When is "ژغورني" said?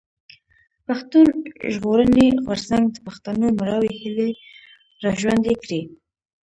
1.73-2.27